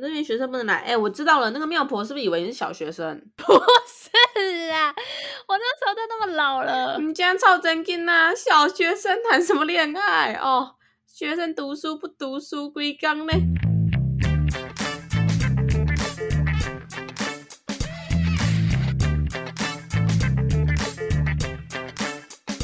[0.00, 0.76] 们这边学生不能来。
[0.76, 3.20] 哎，我知道了，那个庙婆是不是以为你是小学生？
[3.36, 4.94] 不是啊，
[5.46, 6.98] 我那时候都那么老了。
[6.98, 8.34] 你这样超真劲呐！
[8.34, 10.76] 小学生谈什么恋爱哦？
[11.06, 13.32] 学生读书不读书，归纲呢？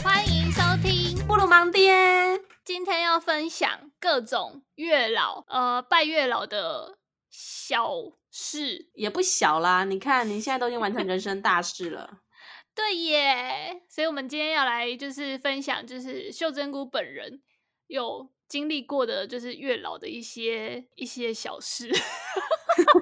[0.03, 2.41] 欢迎收听布鲁芒爹。
[2.64, 3.68] 今天要分享
[4.00, 6.96] 各种月老，呃，拜月老的
[7.39, 7.93] 小
[8.30, 9.84] 事，也不小啦。
[9.84, 12.23] 你看，你现在都已经完成人生大事了。
[12.74, 17.42] 对耶，所以我们今天要来就是分享，就是秀珍姑本人
[17.88, 21.92] 有经历过的，就是月老的一些一些小事，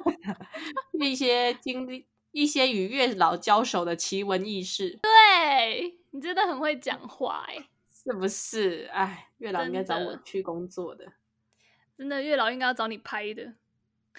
[1.01, 4.98] 一些经历，一些与月老交手的奇闻异事。
[5.02, 7.68] 对，你真的很会讲话哎。
[8.04, 8.90] 是不是？
[8.92, 11.12] 哎，月老应该找我去工作的。
[11.96, 13.54] 真的，月老应该要找你拍的。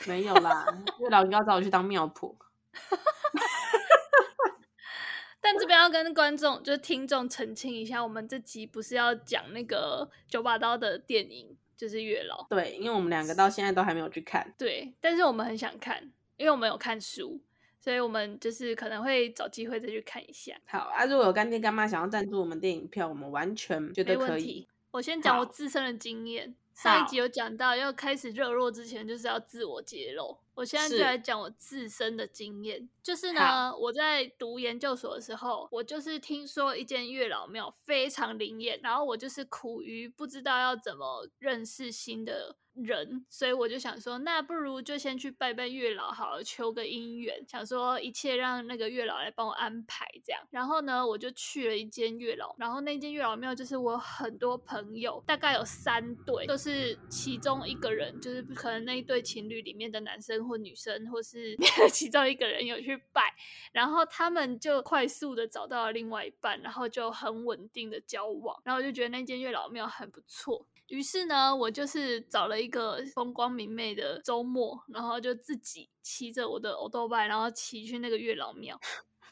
[0.06, 0.66] 没有啦，
[1.00, 2.36] 月老应该要找我去当庙婆。
[5.42, 12.46] 但这边要跟观众，就是听众澄清一下，我们这集不是要讲那个九把刀的电影，就是月老。
[12.50, 14.54] 对，因为我们两个到现在都还没有去看。
[14.58, 17.42] 对，但是我们很想看，因为我们有看书。
[17.78, 20.56] 所以我们就是可能会找机会再去看一下。
[20.66, 24.68] 好啊，如果有干爹干妈想要赞助我们电影票，我们完全觉得可以。
[24.90, 26.56] 我先讲我自身的经验。
[26.76, 30.38] 上一集有讲到，要开始热络之前，就是要自我揭露。
[30.54, 47.46] 我现在就来讲我自身的经验，就是呢，我在读研究所的时候，我就是听说一间月老庙非常灵验，然后我就是苦于不知道要怎么认识新的人，所以我就想说，那不如就先去拜拜月老好了，求个姻缘。
[47.46, 50.42] 想说一切让那个月老来帮我安排这样。
[50.52, 61.56] 然后呢，我就去了一间月老，然后那间月老庙就是我很多朋友，大概有三对，都是是其中一个人，就是可能那一对情侣里面的男生或女生，或是
[61.94, 63.36] 其中一个人有去拜，
[63.72, 70.66] 然后他们就快速的找到了另外一半，然后就很稳定的交往，然后就觉得那间月老庙很不错。
[70.88, 78.80] 于是呢，我就是找了一个风光明媚的周末，然后就自己骑着我的欧兜拜，然后骑去那个月老庙，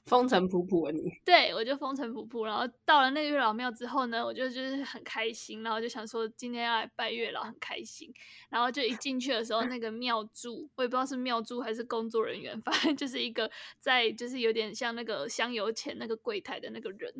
[0.05, 1.09] 风尘仆仆啊你。
[1.25, 8.13] 对，我就风尘仆仆，然后到了那个月老庙之后呢，我就就是很开心，然后就想说今天要来拜月老，很开心。
[8.49, 13.49] 然后就一进去的时候，那个庙祝，我也不知道是庙祝还是工作人员，反正就是一个
[13.79, 17.13] 在就是有点像那个香油钱那个柜台的那个人，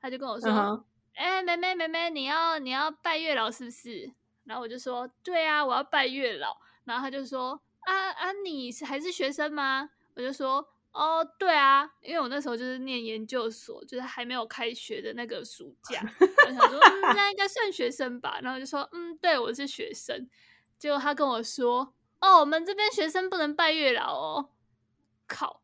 [0.00, 0.50] 他就跟我说。
[0.50, 0.82] Uh-huh.
[1.16, 4.12] 哎、欸，妹妹妹妹，你要你要拜月老是不是？
[4.44, 6.54] 然后我就说，对啊，我要拜月老。
[6.84, 9.88] 然后他就说，啊啊，你是还是学生吗？
[10.14, 16.00] 我就说，哦，对啊，因为我那时候就是念研究所，就是还没有开学的那个暑 假。
[16.20, 18.38] 我想说，嗯，那应该算学生吧。
[18.42, 20.26] 然后就说，嗯，对，我是学生。
[20.78, 24.50] 结果他跟我说，哦，我们这边学生不能拜月老哦。
[25.26, 25.60] 靠！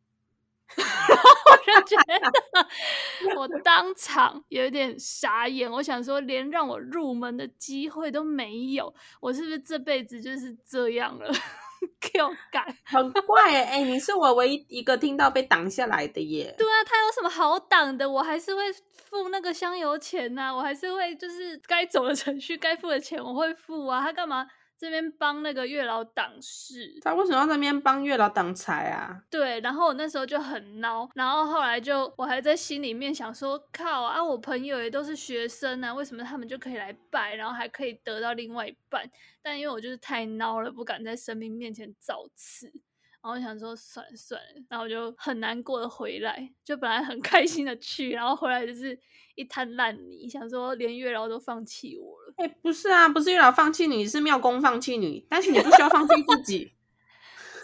[0.76, 0.87] 然
[1.19, 5.70] 后我就觉得，我当场有点傻眼。
[5.70, 11.32] 我想说，连让我入门的机会都没有，我是不是这辈子就是这样了
[12.00, 16.54] Q 感 很怪哎、欸，你是我唯一一个听到被挡下来的耶。
[16.56, 18.09] 对啊，他有什么好挡的？
[18.09, 24.00] 我还是会付那个香油钱呐、啊，我还是会就是该走的程序、该付的钱我会付啊。
[24.00, 24.47] 他干嘛？
[24.82, 29.22] 这边帮那个月老挡事，他为什么要在那边帮月老挡财啊？
[29.31, 39.09] 对，然后我那时候就很孬，然后后来就我还在心里面想说，靠啊，我朋友也都是学生啊，为什么他们就可以来拜，然后还可以得到另外一半？
[39.41, 42.66] 但因为我就是太孬了，不敢在神明面前造次，
[43.22, 48.99] 然后我想说算了算了，然后我就很难过的回来，就本来很开心的去，然后回来就是
[49.34, 52.34] 一滩烂泥，想说连月老都放弃我了。
[52.37, 56.72] 哎、不是啊，不是月老放弃你，是庙公放弃你，但是你不需要放弃自己。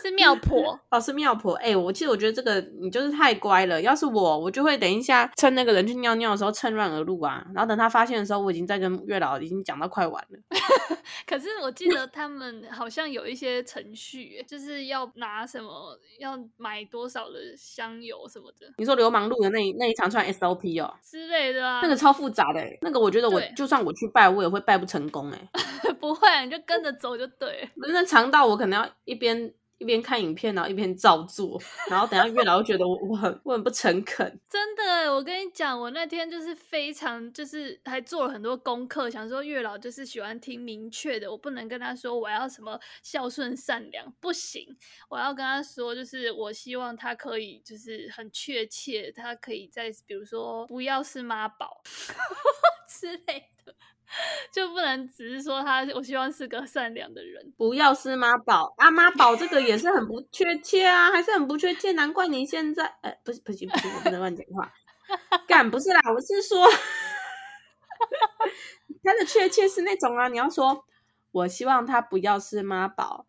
[0.09, 1.53] 是庙婆哦，是妙婆。
[1.55, 3.81] 哎、欸，我其实我觉得这个你就是太乖了。
[3.83, 10.39] 要是我，我就会等一下趁那个人去尿尿的时候趁乱而入啊，然后等他发现的时候，我已经在跟月老已经讲到快完了。
[11.27, 18.67] 可是我记得他们好像有一些程序，就是要拿什么，要买多少的香油什么的。
[18.79, 22.65] 你说流氓路的那一那一长串 SOP 哦之类的啊，那个超复杂的。
[22.81, 25.49] 那个我觉得我就算我去拜，我也会拜不成功哎。
[26.01, 27.69] 不会，你就跟着走就对。
[27.77, 29.53] 那长到我可能要一边。
[29.79, 34.39] 一边看影片，然后一边照做，然后等下月老觉得我我很我很不诚恳。
[34.49, 44.77] 真的，我跟你讲，我那天就是非常就是还做了很多功课，想说月老就是喜欢听明确的，我不能跟他说我要什么孝顺善良，不行，
[45.09, 51.81] 我要跟他说就是我希望他可以就是很确切，他可以在比如说不要是妈宝
[52.89, 53.75] 之类的。
[54.51, 57.53] 就不能只是说他，我希望是个善良的人。
[57.57, 61.93] 不要是妈宝啊，妈宝这个也是很不确切啊，还是很不确切。
[61.93, 64.73] 难怪你现在，呃，不是，不行，不行，我不能乱讲话。
[65.47, 66.67] 干不是啦，我是说，
[69.03, 70.85] 他的确切是那种啊，你要说，
[71.31, 73.27] 我希望他不要是妈宝。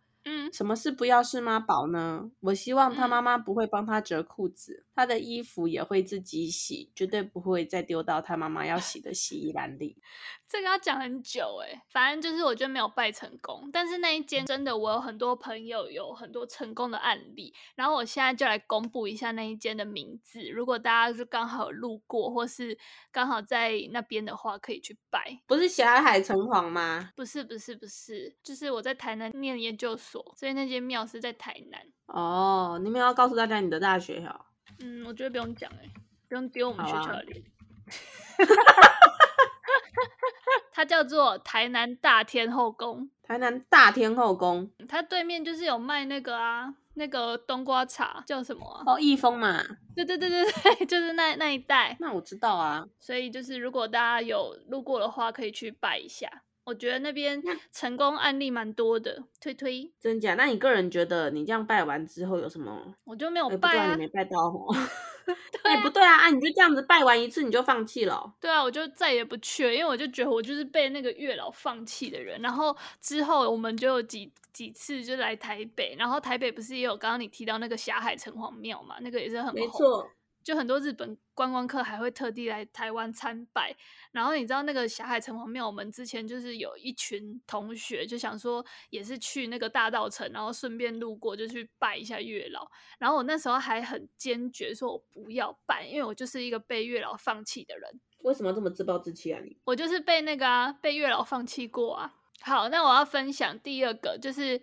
[0.50, 2.32] 嗯，什么是不要是妈宝呢？
[2.40, 9.98] 我希望他妈妈不会帮他折裤子，嗯、他的衣服也会自己洗，绝对不会再丢到他妈妈要洗的洗衣篮里。
[10.50, 22.76] 这个要讲很久诶，反正就是我觉得没有拜成功，但是那一间真的我有很多朋友有很多成功的案例，然后我现在就来公布一下那一间的名字，如果大家是刚好路过或是
[23.12, 25.40] 刚好在那边的话，可以去拜。
[25.46, 27.12] 不是霞海城隍吗？
[27.16, 31.82] 不是不是不是，就是我在台南念研究所，所以那间庙是在台南。
[32.06, 34.46] 哦，你们要告诉大家你的大学哈？
[34.80, 35.92] 嗯，我觉得不用讲诶，
[36.30, 37.44] 不用丢我们学校的 脸。
[40.72, 43.12] 它叫做台南大天后宫。
[43.22, 48.84] 台南大天后宫，它对面就是有卖那个啊，那个冬瓜茶叫什么啊？
[48.94, 49.62] 哦，益丰嘛。
[49.94, 50.46] 对对对对
[50.78, 51.98] 对， 就是那那一带。
[52.00, 52.88] 那我知道啊。
[52.98, 56.30] 所以就是如果大家有路过的话，可以去拜一下。
[56.70, 59.92] 我觉得那边成功案例蛮多的，推推。
[60.00, 60.36] 真假？
[60.36, 62.94] 那你个人觉得你这样拜完之后有什么？
[63.06, 64.68] 我就没有拜啊，欸、你没拜到哦。
[65.26, 66.26] 对、啊欸，不对啊！
[66.26, 68.34] 啊，你就这样子拜完一次你就放弃了喔？
[68.40, 72.40] 对啊，我就再也不去了，因为我就觉得我就是被那个月老放弃的人。
[72.42, 78.98] 然后之后我们就有几几次就来台北，然后台北不是也有刚刚你提到那个霞海城隍庙嘛？
[79.02, 79.56] 那个也是很红。
[79.56, 80.08] 没错。
[80.50, 83.72] 就很多日本观光客还会特地来台湾参拜，
[84.12, 92.68] 然后你知道那个霞海城隍庙，我们之前就是有一群同学就想说也是去那个大道城，然后顺便路过就去拜一下月老，
[92.98, 98.02] 然后我那时候还很坚决说我不要拜，因为我就是一个被月老放弃的人。
[98.24, 99.56] 为什么这么自暴自弃啊你？
[99.66, 102.16] 我就是被那个啊被月老放弃过啊。
[102.42, 104.60] 好，那我要分享第二个就是。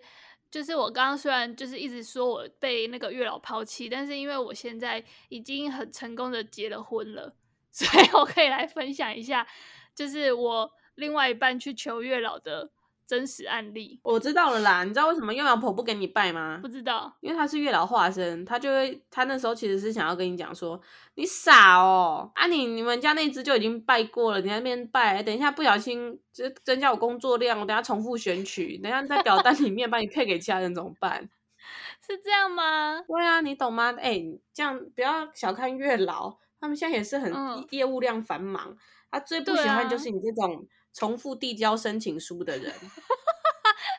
[0.49, 7.35] 就是我刚刚虽然就是一直说我被那个月老抛弃，但是因为我现在已经很成功的结了婚了，
[7.71, 9.47] 所以我可以来分享一下，
[9.93, 12.71] 就是我另外一半去求月老的。
[13.07, 14.83] 真实案例，我知道了啦。
[14.83, 16.59] 你知道为什么月老婆不给你拜吗？
[16.61, 20.79] 不知道，因为他是月老化身，他就会，他那时候其实是想要跟你讲说，
[21.15, 31.29] 你傻哦，啊你你们家那只就已经拜过了，你在那边拜，等一下不小心就增加我工作量，我等下重复选取，等下在表单里面把你配给其他人怎么办？
[32.05, 33.01] 是这样吗？
[33.07, 33.95] 对啊，你懂吗？
[33.97, 37.33] 哎、欸，这样不要小看月老，他们现在也是很
[37.69, 38.77] 业务量繁忙，嗯、
[39.11, 40.67] 他最不喜欢就是你这种。
[40.97, 42.73] 重复递交申请书的人，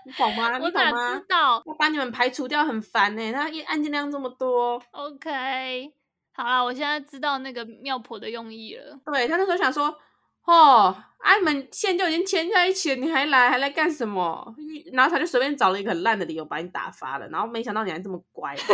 [0.04, 0.58] 你懂吗？
[0.58, 1.10] 你懂吗？
[1.12, 3.32] 我知道，要把你们排除掉很烦呢。
[3.32, 4.82] 他一案件量这么多。
[4.90, 5.92] OK，
[6.32, 8.98] 好啦，我现在知道那个妙婆的用意了。
[9.06, 9.96] 对，他那时候想说，
[10.44, 14.52] 哦，啊，你们线就已经牵在一起了，你还来，还来干什么？
[14.92, 17.28] 然后他就随便找了一个很烂的理由把你打发了。
[17.28, 18.56] 然后没想到你还这么乖。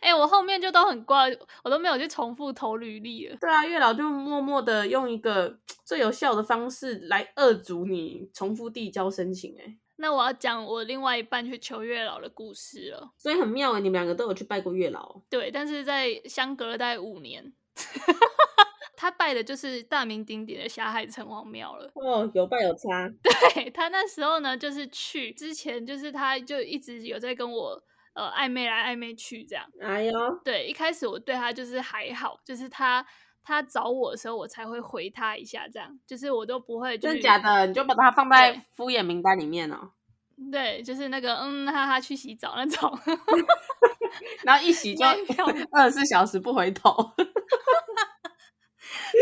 [0.00, 1.30] 哎、欸，我后面就都很乖，
[1.62, 3.36] 我都没有去重复投履历了。
[3.40, 9.56] 对啊，月老就默默的用一个最有效的方式来遏阻你重复递交申请。
[9.58, 13.12] 哎，那我要讲我另外一半去求月老的故事了。
[13.16, 15.20] 所以很妙哎，你们两个都有去拜过月老。
[15.30, 17.52] 对，但是在相隔了大概五年，
[18.96, 21.90] 他拜的就是大名鼎鼎的霞海城隍庙了。
[21.94, 23.08] 哦，有拜有差。
[23.22, 27.82] 对，他那时候呢，就是去之前，就是他就一直有在跟我。
[28.14, 29.64] 呃，暧昧来暧昧去这样。
[29.80, 30.12] 哎呦，
[30.44, 33.04] 对，一开始我对他就是还好，就是他
[33.42, 36.98] 他找我的时候，我才会回他一下，这样，就是我都不会。
[36.98, 37.66] 真的假的？
[37.66, 39.92] 你就把他放在敷衍名单里面哦。
[40.50, 42.98] 对，就是那个嗯哈哈去洗澡那种，
[44.42, 45.04] 然后一洗就
[45.70, 47.12] 二十四小时不回头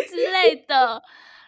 [0.08, 1.02] 之类的。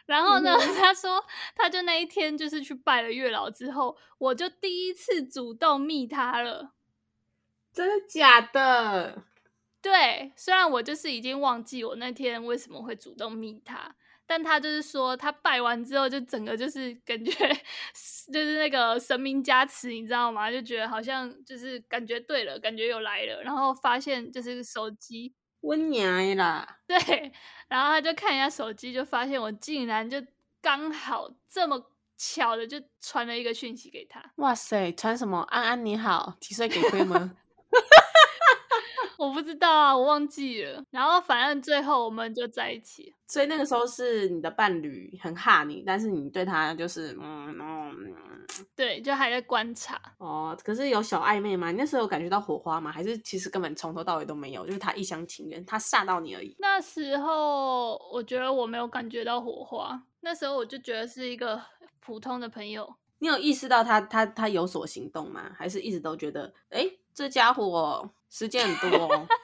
[0.05, 1.25] 然后呢，嗯、他说
[1.55, 6.73] 他就那一天就是去拜了月老之后，我就第一次主动密他了。
[7.73, 9.23] 真的假的？
[9.81, 13.93] 对，虽然我就是已经忘记我那天为什么会主动密他，
[14.26, 17.33] 但他就是说他拜完之后就整个就是感觉
[18.33, 20.50] 就是那个神明加持，你知道吗？
[20.52, 27.33] 就觉得好像就是感觉对了，感觉又来了，然后发现就是手机我娘啦，对，
[27.69, 30.23] 然后他就看一下手机，就发现我竟然就
[30.61, 34.23] 刚好这么巧的就传了一个讯息给他。
[34.37, 35.41] 哇塞，传什么？
[35.50, 37.37] 安安你好，提税给亏吗？
[39.19, 40.83] 我不知道啊，我忘记了。
[40.91, 43.14] 然后反正最后我们就在一起。
[43.29, 47.97] 所以那个时候是你的伴侣很哈你，但是你对他就是嗯嗯，
[48.75, 50.00] 对，就还在观察。
[50.19, 51.71] 哦，可是有小暧昧吗？
[51.71, 52.91] 你那时候有感觉到火花吗？
[52.91, 54.67] 还是其实根本从头到尾都没有？
[54.67, 56.57] 就是他一厢情愿，他吓到你而已。
[56.59, 60.02] 那时候我觉得我没有感觉到火花。
[60.21, 61.62] 那时候我就觉得是一个
[62.00, 62.97] 普通的朋友。
[63.19, 65.52] 你有意识到他他他有所行动吗？
[65.57, 69.26] 还是一直都觉得，哎，这家伙时间很多哦？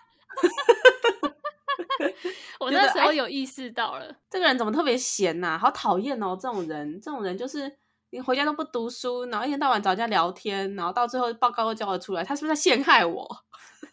[2.61, 5.59] 我那时候有意识到了，这个人怎么特别闲呐、啊？
[5.59, 6.37] 好讨厌哦！
[6.41, 7.73] 这种人，这种人就是
[8.11, 13.45] 你回家都不读书，然后一天到晚找人家聊天，然后到最后报告都交了出来，他是不是在陷害我？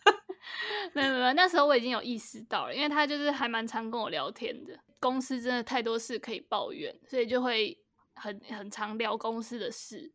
[0.93, 4.77] 没有没有，那时候我已经有意识到了，因为他就是还蛮常跟我聊天的。
[4.99, 7.77] 公司真的太多事可以抱怨，所以就会
[8.15, 10.11] 很很常聊公司的事，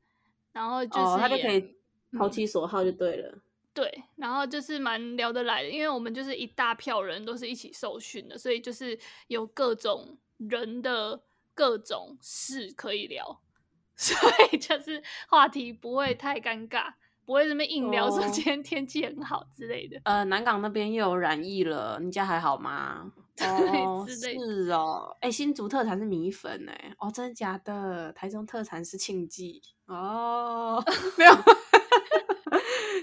[0.52, 1.76] 然后就是、哦、他就可以
[2.18, 3.28] 投其所好就对了。
[3.28, 8.98] 嗯对，然后就是蛮聊得来的，因为我们就是一大票人都是一起受训的，所以就是
[9.28, 11.22] 有各种人的
[11.54, 13.40] 各种事可以聊，
[13.96, 14.16] 所
[14.52, 16.92] 以就是话题不会太尴尬，
[17.24, 19.98] 不会这么硬聊说今天天气很好之类的。
[19.98, 23.12] 哦、呃，南港那边又有染疫了，你家还好吗？
[23.40, 28.12] 哦，是哦，哎，新竹特产是米粉哎，哦，真的假的？
[28.12, 30.84] 台中特产是庆记哦，
[31.16, 31.32] 没有。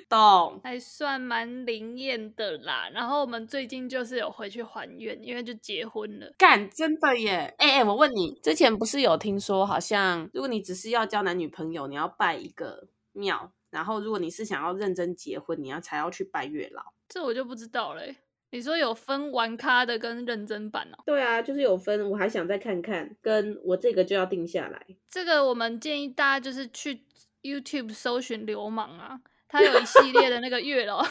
[0.10, 2.90] 懂，还算蛮灵验的啦。
[2.94, 6.34] 然后我们最近就是有回去还愿，因为就结婚了。
[6.38, 7.54] 干，真的耶！
[7.58, 16.82] 哎、欸、哎、欸，我问你，之前不是有听说，好像如果你只是要交男女朋友，你要拜一个庙；然后如果你是想要认真结婚，你要才要去拜月老。
[17.10, 18.16] 这我就不知道嘞。
[18.52, 21.04] 你说有分玩咖的跟认真版哦？
[21.06, 22.10] 对啊，就是有分。
[22.10, 24.86] 我还想再看看，跟我这个就要定下来。
[25.10, 27.04] 这个我们建议大家就是去
[27.42, 29.20] YouTube 搜寻流氓啊。
[29.48, 31.06] 他有一系列的那个月老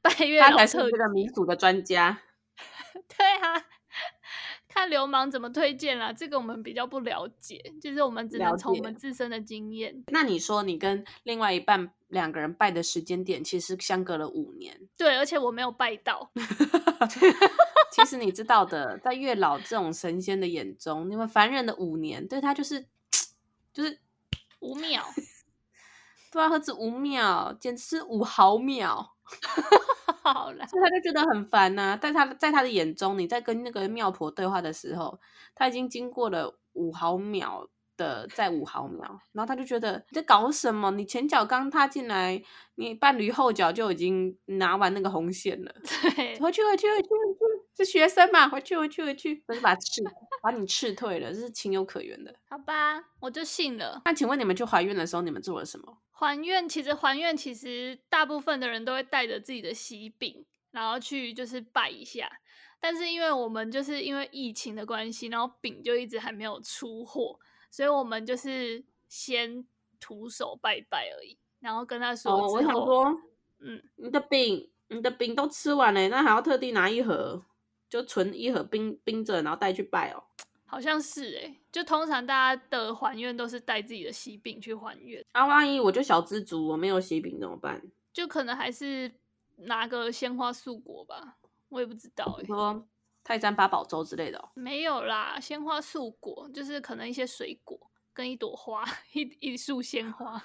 [0.00, 2.20] 拜 月老，他才是这个民俗的专家。
[3.16, 3.64] 对啊，
[4.68, 10.04] 看流氓怎么推荐啦，这个我们比较不了解，就是我们只能从我们自身的经验。
[10.08, 14.88] 那你说你跟另外一半两个人拜的时间点，其实相隔了五年。
[14.96, 16.30] 对，而且我没有拜到。
[17.92, 22.86] 其实你知道的，在月老这种神仙的眼中，你们凡人的五年，对他就是
[23.72, 23.98] 就是
[24.60, 25.04] 五秒。
[26.30, 29.16] 对啊，何止五秒，简直是五毫秒。
[30.22, 31.96] 好了，所以他就觉得很烦呐、啊。
[31.96, 35.18] 在他在他的眼中，你在跟那个妙婆对话的时候，
[35.54, 40.90] 他已经经过了五毫秒的在五毫秒，然后他就觉得你在搞什么？
[40.92, 42.40] 你前脚刚踏进来，
[42.76, 45.72] 你伴侣后脚就已经拿完那个红线了。
[45.82, 47.39] 对，回去回去回去回去，
[47.82, 48.48] 是学生嘛？
[48.48, 50.02] 回去回去回去，我就把斥
[50.42, 52.34] 把你斥退了，这是情有可原的。
[52.48, 54.02] 好吧，我就信了。
[54.04, 55.98] 那请问你们去还愿的时候，你们做了什么？
[56.10, 62.30] 还愿其实还愿其实大部分的人都会带着自己的喜饼，然后去就是拜一下。
[62.78, 67.38] 但是因为我们就是因为疫情的关系，然后饼就一直还没有出货，
[67.70, 69.66] 所以我们就是先
[69.98, 71.38] 徒手拜拜而已。
[71.60, 73.14] 然后跟他说：“哦，我想说，
[73.58, 77.44] 嗯，你的饼，你的饼都吃完了，那还要特地拿一盒，
[77.90, 80.24] 就存一盒冰冰着，然后带去拜哦。”
[80.64, 85.22] 好像是哎、欸，就通常大家的还愿都是带自己的喜饼去还愿。
[85.32, 87.82] 啊，万一我就小知足，我没有喜饼怎么办？
[88.12, 89.10] 就可能还是
[89.56, 91.38] 拿个鲜花素果吧，
[91.70, 92.46] 我也不知道哎、欸。
[92.46, 92.86] 说
[93.24, 94.48] 泰山八宝粥之类的、哦？
[94.54, 100.40] 没有啦，鲜花素果就是可能一些水果跟一朵花，一一束鲜花。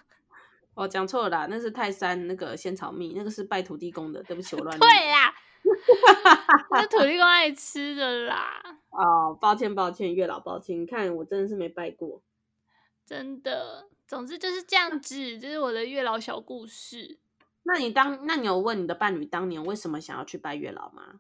[0.74, 4.24] 哦，讲错了啦，那是泰山那个仙草蜜，那个是拜土地公的。
[4.24, 4.80] 对不起，我 乱。
[4.80, 5.32] 对啦。
[6.72, 8.62] 那土地公爱吃的啦。
[8.92, 12.22] 哦，抱歉抱歉，月老抱歉，你看我真的是没拜过，
[13.06, 13.90] 真的。
[14.08, 17.20] 总之就是这样子，这是我的月老小故事。
[17.64, 21.20] 那你当，那你有问你的伴侣当年为什么想要去拜月老吗？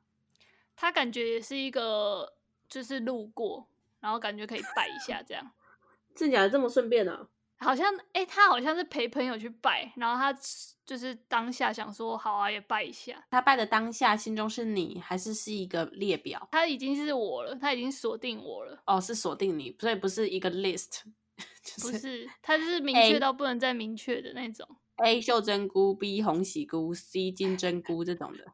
[0.75, 2.33] 他感觉也是一个，
[2.69, 3.67] 就是路过，
[3.99, 5.51] 然后感觉可以拜一下这样。
[6.13, 7.27] 真假的这么顺便呢、啊？
[7.57, 10.37] 好像哎、欸，他好像是陪朋友去拜，然后他
[10.85, 13.25] 就是当下想说好啊，也拜一下。
[13.29, 16.47] 他拜的当下，心中是你还是是一个列表？
[16.51, 18.81] 他已经是我了，他已经锁定我了。
[18.85, 21.01] 哦，是锁定你，所以不是一个 list，
[21.63, 24.67] 就是、不是，他就是明确到不能再明确的那种。
[24.97, 28.45] A 秀珍菇，B 红喜菇，C 金针菇这种的。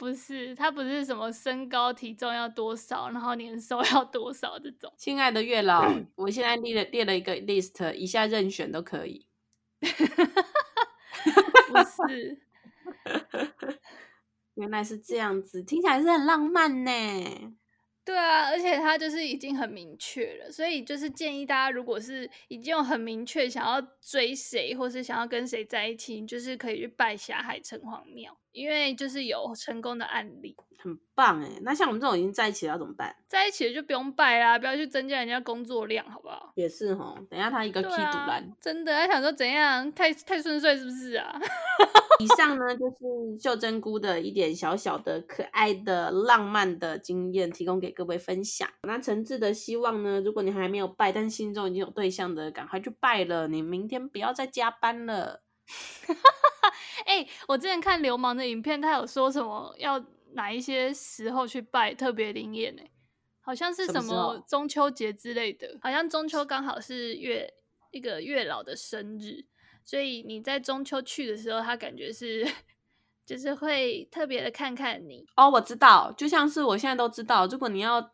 [0.00, 4.90] 不是，他不是什么身高体重要多少，然后年收 要多少这种。
[4.96, 9.26] 亲爱的月老，我现在列了列了一个 list，以下任选都可以。
[11.68, 12.40] 不是，
[14.54, 16.90] 原来是这样子，听起来是很浪漫呢。
[18.02, 31.48] 对啊，而且他就是已经很明确了，所以就是建议大家，如果是已经有很明确想要追谁，或是想要跟谁在一起，就是可以去拜霞海城隍庙，因为就是有成功的案例，很棒哎。
[31.62, 33.14] 那像我们这种已经在一起了要怎么办？
[33.28, 36.52] 在一起了就不用拜啦，不要去增加人家工作量，好不好？
[36.54, 39.92] 也是哈，等一下他一个 key 堵拦，真的他想说怎样？
[39.92, 41.38] 太太顺遂是不是啊？
[42.20, 48.68] 以上呢就是秀珍菇的一点小小的可爱的浪漫的经验，提供给给各位分享。
[48.82, 53.48] 那诚挚的希望呢，如果你还没有拜，但心中已经有对象的，赶快去拜了。
[53.48, 55.42] 你明天不要再加班了。
[57.10, 60.00] 哎、欸，我之前看流氓的影片，他有说什么要
[60.34, 62.82] 哪一些时候去拜特别灵验呢？
[63.40, 67.52] 好像是什么中秋节之类的，好像中秋刚好是月
[67.90, 69.44] 一个月老的生日，
[69.82, 72.46] 所以你在中秋去的时候，他感觉是
[73.26, 75.26] 就是会特别的看看你。
[75.34, 78.12] 哦，我知道，就像是我现在都知道，如果你要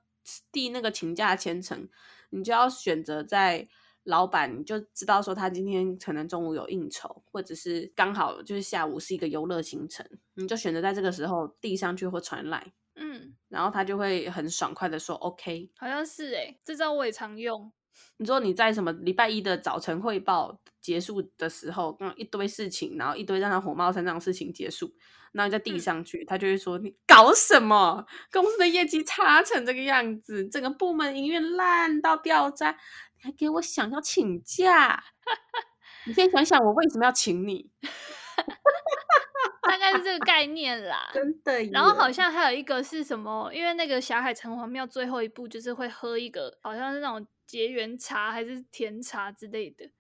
[0.50, 1.86] 递那个请假签呈，
[2.30, 3.68] 你就要选择在。
[4.06, 15.70] 老板你就知道说他今天可能中午有应酬，或者是刚好就是下午是一个游乐行程，你就选择在这个时候递上去或传来，嗯，然后他就会很爽快的说 OK。
[15.76, 17.72] 好像是诶，这招我也常用。
[18.18, 24.92] 你说你在什么礼拜一的早晨汇报结束的时候，一堆事情，然后一堆让他火冒三丈的事情结束，
[25.32, 28.04] 然后你再递上去，嗯，他就会说你搞什么？
[28.30, 32.76] 公司的业绩差成这个样子，整个部门营运烂到掉渣。
[33.20, 35.02] 还给我想要请假，
[36.06, 37.70] 你先想想我为什么要请你，
[39.62, 41.10] 大概是这个概念啦。
[41.12, 41.64] 真的。
[41.64, 43.50] 然后好像还有一个是什么？
[43.52, 49.90] 因为那个霞海城隍庙最后一步就是会喝一个，好像是那种结缘茶还是甜茶之类的。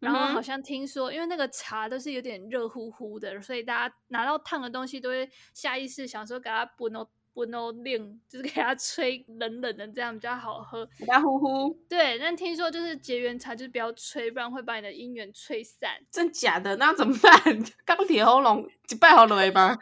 [0.00, 7.08] 然后好像听说，因为那个茶都是有点热乎乎的，所以大家拿到烫的东西都会下意识想说给它补弄。
[7.34, 10.88] 不能令，就是给它吹冷冷的，这样比较好喝。
[10.98, 11.76] 热乎乎。
[11.88, 15.90] 对，但听说就是结缘茶，就是不要吹，不然会把你的姻缘吹散。
[16.10, 16.76] 真假的？
[16.76, 17.32] 那怎么办？
[17.84, 19.78] 钢铁喉咙一拜好了吧？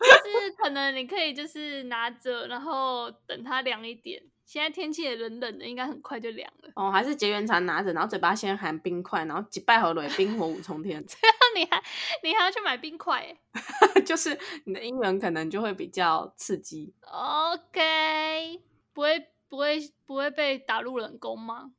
[0.00, 4.22] 就是可能你可以就是拿着，然后等它凉一点。
[4.44, 6.70] 现在天气也冷冷的，应该很快就凉了。
[6.74, 11.02] 哦，还是结缘茶拿着，然后嘴巴先含冰块，然后几拜好蕊，冰火五重天。
[11.08, 11.82] 这样你还
[12.22, 13.34] 你还要去买冰块？
[14.04, 16.92] 就是你的英文可能就会比较刺激。
[17.02, 18.60] OK，
[18.92, 21.70] 不会不会不会被打入冷宫吗？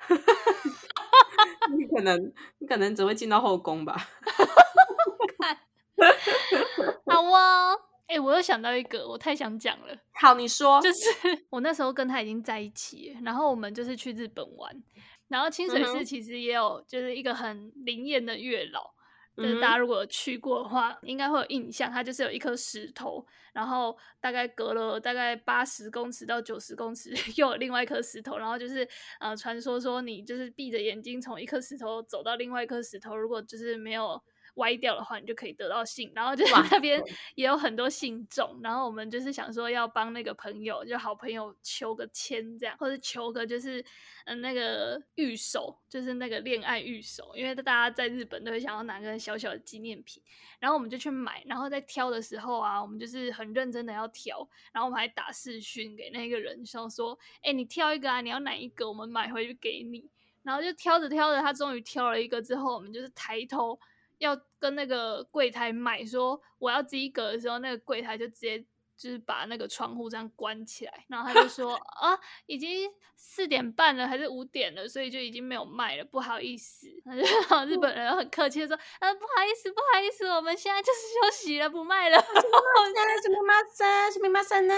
[1.78, 3.96] 你可能你可能只会进到后宫吧。
[5.98, 7.78] 看， 好哦。
[8.08, 9.94] 哎、欸，我又想到一个，我太想讲了。
[10.14, 11.04] 好，你说，就是
[11.50, 14.74] 我那时候跟他已经在一起，然后我们就是去日本玩，
[15.28, 18.94] 然后清水寺其实也有就是一个很灵验的月老，
[19.36, 28.88] 嗯，就是大家如果有去过的话，应该会有印象，它就是有一颗石头，然后大概隔了大概八十公尺到九十公尺， 又有另外一颗石头，然后就是
[29.20, 34.18] 呃，传说说你就是闭着眼睛从一颗石头走到另外一颗石头，如果就是没有。
[34.58, 37.02] 歪掉的话，你就可以得到信，然后就 是那边
[37.34, 43.84] 也有很多信众，然后我们就是想说要帮那个朋友，就好朋友求个签这样，或者求个就是
[44.26, 50.22] 嗯那个玉手，就是那个恋爱玉手，因为大家在日本都会想要拿个小小的纪念品，
[50.60, 60.10] 然后我们就去买，然后在挑的时候啊，我们就是很认真的要挑，然后我们还打视讯给那个人，想说，哎，你挑一个啊，你要哪一个，我们买回去给你，
[60.42, 63.78] 然后就挑着挑着，他终于挑了一个之后，我们就是抬头。
[64.18, 68.58] 要跟那个柜台买，说我要这一个的时候，那个柜台就直接
[68.96, 76.88] 就是把那个窗户这样关起来，然后他就 说啊，已经四点半了，还是五点了，所以就已经没有卖了，不好意思。
[77.06, 77.14] 他
[77.64, 82.18] 就日本人很客气的说，啊，不好意思，不好意思，我们现在就是休息了，不卖了。
[82.20, 84.10] 什么马赛？
[84.10, 84.74] 什么马赛呢？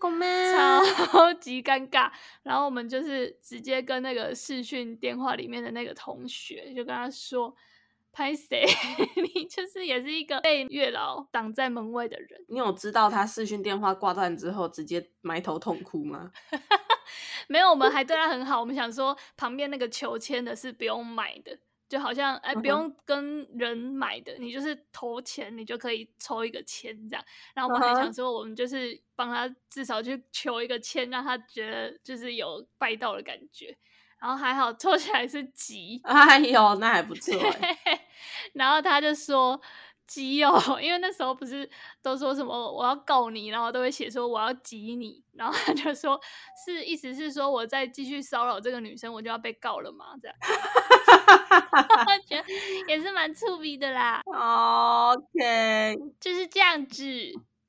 [0.00, 2.10] 公超级尴尬。
[2.42, 7.54] 然后我们就是直接跟那个视讯电话里面的那个同学，就跟他说。
[8.12, 8.64] 拍谁？
[9.34, 12.44] 你就是也是一个被月老挡在门外的人。
[12.48, 16.30] 你有知道他视讯电话挂断之后直接埋头痛哭吗？
[17.48, 18.60] 没有，我们还对他很好。
[18.60, 27.24] 我们想说旁边那个求签的是不用买的，就好像哎不用跟人买的，你就是投钱，你就可以抽一个签这样。
[27.54, 33.76] 然后我们还想说，我们就是帮他至少去求一个签，让他觉得就是有拜到的感觉。
[34.20, 37.34] 然后还好抽起来是吉，哎呦，那还不错。
[38.54, 39.60] 然后他就说
[40.06, 41.68] 吉哦， 因为那时候不是
[42.02, 45.22] 都说什么我要告你，然后都会写说我要挤你。
[45.34, 46.20] 然后他就说
[46.64, 50.06] 是意思是说我再继续骚扰这个女生，我就要被告了嘛？
[50.20, 50.36] 这样，
[52.06, 52.44] 我觉得
[52.88, 54.20] 也是蛮触鼻的啦。
[54.26, 57.04] OK，就是这样子。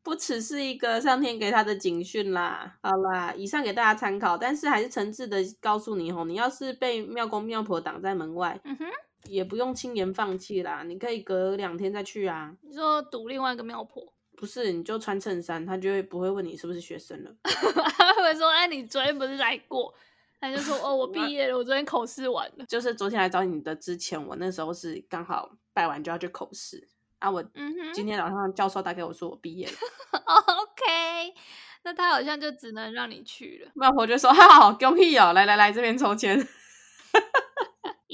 [0.04, 8.86] 不只是一个上天给他的警讯啦，好啦，以上给大家参考，但是还是诚挚的告诉你吼，你要是被庙公庙婆挡在门外，嗯哼，
[9.30, 12.56] 也不用轻言放弃啦，你可以隔两天再去啊。
[12.62, 14.14] 你说赌另外一个庙婆？
[14.36, 17.32] 不是，你就穿衬衫，他就会不会问你是不是学生了。
[17.44, 19.94] 他会说，哎，你昨天不是来过？
[20.42, 22.66] 他就说，哦， 我毕业了，我昨天口试完了。
[22.66, 26.86] 就是昨天来找你的之前，我那时候是刚好拜完就要去口试。
[27.20, 27.42] 啊，我
[27.94, 29.74] 今天早上教授打给我说我毕业了。
[30.20, 31.34] OK，
[31.84, 33.72] 那他好像就只能让你去了。
[33.76, 36.38] 外婆就说：“好好，恭喜哦，来来来，这边抽签。”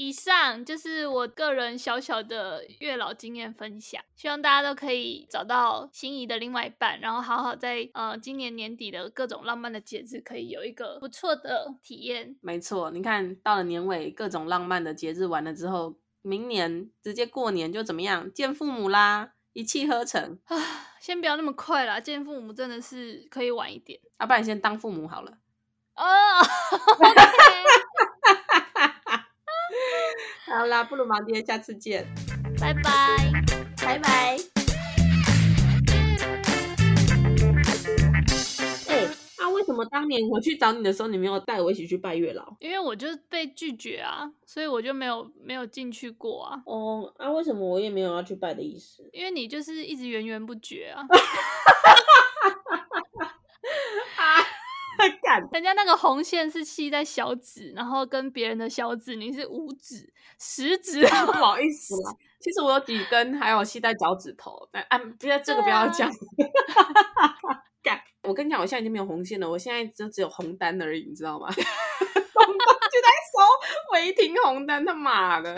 [0.00, 12.34] 以上就是我个人小小的月老经验分享，希望大家都可以找到心仪的另外一半，然后好好在呃今年年底的各种浪漫的节日，可以有一个不错的体验。
[12.40, 18.32] 没错，你看到了年尾，各种浪漫的节日完了之后，明年直接过年就怎么样？
[18.32, 20.56] 见父母啦，一气呵成啊！
[20.98, 25.32] 先不要那么快啦，见父母真的是可以晚一点，要、啊、不然先当父母好了。
[25.94, 26.04] 哦、
[26.72, 28.09] oh,，OK。
[30.50, 32.04] 好啦，布鲁芒爹，下次见，
[32.60, 32.82] 拜拜，
[33.80, 34.36] 拜拜。
[38.88, 39.08] 哎、欸，
[39.38, 42.56] 那、啊、为什么当年我去找你的时候，你没有带我一起去拜月老？
[42.58, 46.60] 因为我就被拒绝啊，所以我就没有没有进去过啊。
[46.66, 49.08] 哦，那、啊、为什么我也没有要去拜的意思？
[49.12, 51.06] 因为你就是一直源源不绝啊。
[55.52, 62.12] 人家那个红线是系在小指，然后跟别人的小指，你是五指、食指，不好意思啦。
[62.40, 64.68] 其实我有几根，还有系在脚趾头。
[64.72, 66.10] 但啊，不要这个不要讲。
[67.82, 71.48] 干、啊，我跟你讲，我现在已经没有红线了，我现在就只有红单而已，你知道吗？
[71.52, 75.54] 红单就在收违停红单，他妈的！